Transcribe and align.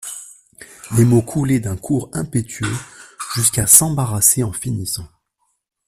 Les 0.97 1.05
mots 1.05 1.21
coulaient 1.21 1.59
d'un 1.59 1.77
cours 1.77 2.09
impétueux, 2.13 2.75
jusqu'à 3.35 3.67
s'embarrasser 3.67 4.41
en 4.43 4.51
finissant. 4.51 5.07